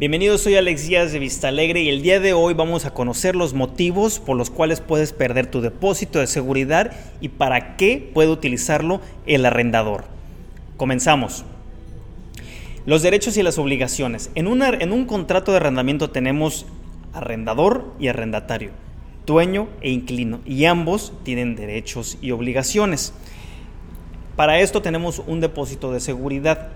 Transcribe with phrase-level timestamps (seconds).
[0.00, 3.36] Bienvenidos, soy Alex Díaz de Vista Alegre y el día de hoy vamos a conocer
[3.36, 8.30] los motivos por los cuales puedes perder tu depósito de seguridad y para qué puede
[8.30, 10.04] utilizarlo el arrendador.
[10.78, 11.44] Comenzamos.
[12.86, 14.30] Los derechos y las obligaciones.
[14.34, 16.64] En, en un contrato de arrendamiento tenemos
[17.12, 18.70] arrendador y arrendatario,
[19.26, 23.12] dueño e inquilino, y ambos tienen derechos y obligaciones.
[24.34, 26.68] Para esto tenemos un depósito de seguridad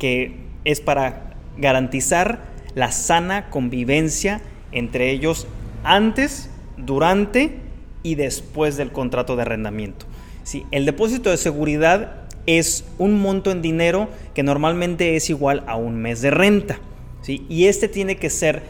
[0.00, 4.40] que es para garantizar la sana convivencia
[4.72, 5.46] entre ellos
[5.84, 7.58] antes, durante
[8.02, 10.06] y después del contrato de arrendamiento.
[10.42, 15.76] Sí, el depósito de seguridad es un monto en dinero que normalmente es igual a
[15.76, 16.78] un mes de renta.
[17.26, 18.62] Y este tiene que ser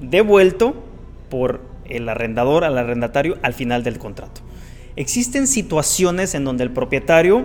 [0.00, 0.74] devuelto
[1.28, 4.40] por el arrendador al arrendatario al final del contrato.
[4.96, 7.44] Existen situaciones en donde el propietario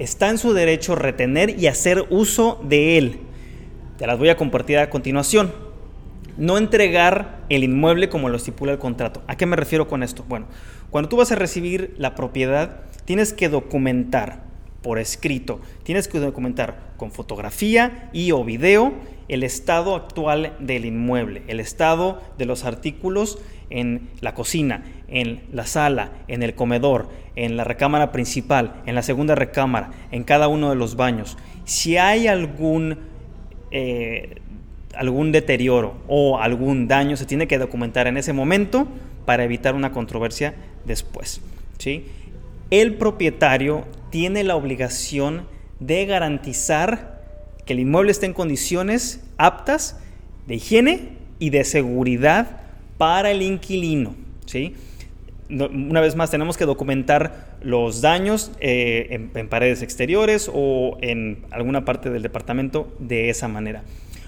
[0.00, 3.20] está en su derecho retener y hacer uso de él
[3.98, 5.52] te las voy a compartir a continuación.
[6.36, 9.22] No entregar el inmueble como lo estipula el contrato.
[9.28, 10.24] ¿A qué me refiero con esto?
[10.28, 10.46] Bueno,
[10.90, 14.42] cuando tú vas a recibir la propiedad, tienes que documentar
[14.82, 18.92] por escrito, tienes que documentar con fotografía y o video
[19.28, 23.38] el estado actual del inmueble, el estado de los artículos
[23.70, 29.02] en la cocina, en la sala, en el comedor, en la recámara principal, en la
[29.02, 31.38] segunda recámara, en cada uno de los baños.
[31.64, 32.98] Si hay algún
[33.76, 34.36] eh,
[34.94, 38.86] algún deterioro o algún daño se tiene que documentar en ese momento
[39.26, 41.40] para evitar una controversia después.
[41.78, 42.06] ¿sí?
[42.70, 45.48] El propietario tiene la obligación
[45.80, 47.20] de garantizar
[47.66, 49.98] que el inmueble esté en condiciones aptas
[50.46, 51.08] de higiene
[51.40, 52.60] y de seguridad
[52.96, 54.14] para el inquilino.
[54.46, 54.76] ¿sí?
[55.50, 61.84] Una vez más, tenemos que documentar los daños eh, en, paredes exteriores o en alguna
[61.84, 63.82] parte del departamento de esa manera.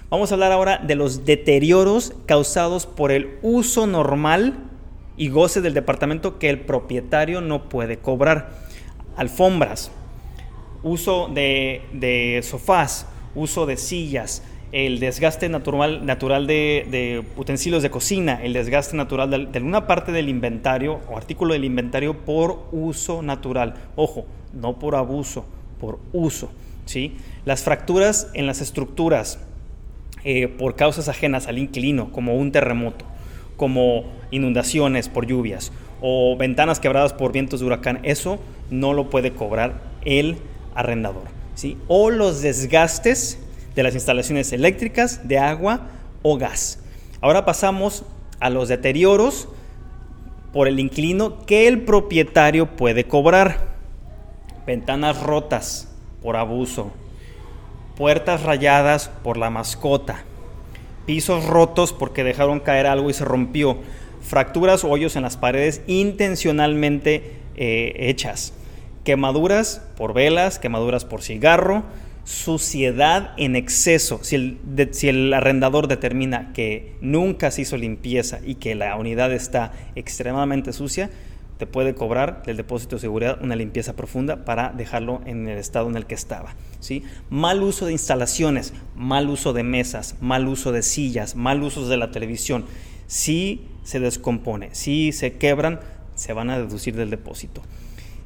[0.09, 4.57] Vamos a hablar ahora de los deterioros causados por el uso normal
[5.17, 8.51] y goce del departamento que el propietario no puede cobrar.
[9.17, 9.91] Alfombras,
[10.83, 18.53] uso de sofás, uso de sillas, el desgaste natural, natural de, utensilios de cocina, el
[18.53, 23.75] desgaste natural de, alguna parte del inventario o artículo del inventario por uso natural.
[23.95, 25.45] Ojo, no por abuso,
[25.79, 26.51] por uso.
[26.85, 27.15] ¿sí?
[27.45, 29.39] Las fracturas en las estructuras
[30.23, 33.05] eh, por causas ajenas al inquilino, como un terremoto,
[33.55, 38.39] como inundaciones por lluvias o ventanas quebradas por vientos de huracán, eso
[38.69, 40.37] no lo puede cobrar el
[40.75, 41.23] arrendador.
[41.55, 41.77] ¿sí?
[41.87, 43.39] O los desgastes
[43.77, 45.81] de las instalaciones eléctricas, de agua
[46.23, 46.79] o gas.
[47.21, 48.03] Ahora pasamos
[48.39, 49.49] a los deterioros
[50.51, 53.75] por el inquilino que el propietario puede cobrar.
[54.65, 55.93] Ventanas rotas
[56.23, 56.91] por abuso,
[57.95, 60.23] puertas rayadas por la mascota,
[61.05, 63.77] pisos rotos porque dejaron caer algo y se rompió,
[64.21, 68.53] fracturas o hoyos en las paredes intencionalmente eh, hechas,
[69.03, 71.83] quemaduras por velas, quemaduras por cigarro,
[72.27, 74.57] suciedad en exceso, si el,
[74.91, 80.73] si el, arrendador determina que nunca se hizo limpieza y que la unidad está extremadamente
[80.73, 81.09] sucia,
[81.57, 85.87] te puede cobrar del depósito de seguridad una limpieza profunda para dejarlo en el estado
[85.87, 86.53] en el que estaba.
[86.81, 87.01] ¿sí?
[87.29, 91.95] Mal uso de instalaciones, mal uso de mesas, mal uso de sillas, mal uso de
[91.95, 92.65] la televisión.
[93.07, 95.79] Si se descompone, si se quebran,
[96.15, 97.61] se van a deducir del depósito.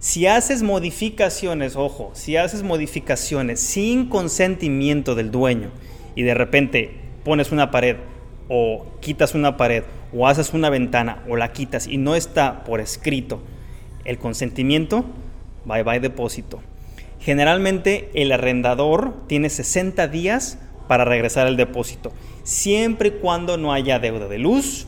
[0.02, 5.70] Si haces modificaciones, ojo, si haces modificaciones sin consentimiento del dueño
[6.16, 7.98] y de repente pones una pared
[8.50, 12.82] o quitas una pared o haces una ventana o la quitas y no está por
[12.82, 13.44] escrito
[14.04, 15.06] el consentimiento,
[15.66, 16.64] bye bye depósito.
[17.20, 20.58] Generalmente el arrendador tiene 60 días
[20.88, 22.12] para regresar el depósito,
[22.42, 24.88] siempre y cuando no haya deuda de luz,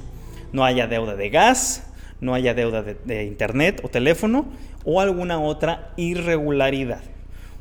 [0.54, 1.93] no haya deuda de gas,
[2.24, 4.46] no haya deuda de, internet o teléfono
[4.86, 7.02] o alguna otra irregularidad.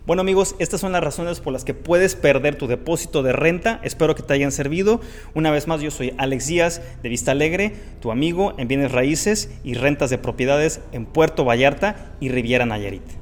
[0.04, 3.80] Bueno amigos, estas son las razones por las que puedes perder tu depósito de renta.
[3.84, 5.00] Espero que te hayan servido.
[5.34, 9.50] Una vez más, yo soy Alex Díaz de Vista Alegre, tu amigo en bienes raíces
[9.62, 13.21] y rentas de propiedades en Puerto Vallarta y Riviera Nayarit.